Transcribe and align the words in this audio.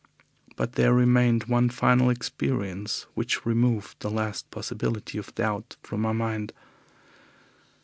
But 0.55 0.73
there 0.73 0.95
remained 0.95 1.43
one 1.43 1.69
final 1.69 2.09
experience 2.09 3.05
which 3.13 3.45
removed 3.45 3.99
the 3.99 4.09
last 4.09 4.49
possibility 4.49 5.19
of 5.19 5.35
doubt 5.35 5.75
from 5.83 6.01
my 6.01 6.11
mind. 6.11 6.53